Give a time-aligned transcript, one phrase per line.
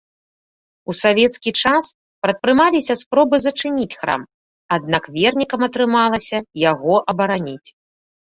[0.91, 1.85] У савецкі час
[2.25, 4.25] прадпрымаліся спробы зачыніць храм,
[4.79, 6.37] аднак вернікам атрымалася
[6.71, 7.69] яго абараніць.